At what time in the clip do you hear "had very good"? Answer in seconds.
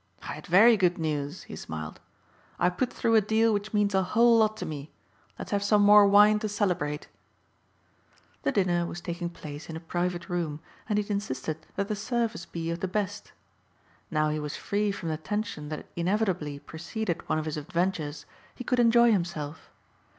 0.33-0.97